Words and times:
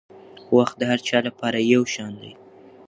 وخت 0.55 0.75
د 0.77 0.81
هر 0.91 0.99
چا 1.07 1.17
لپاره 1.27 1.59
یو 1.73 1.83
شان 1.93 2.13
دی. 2.21 2.31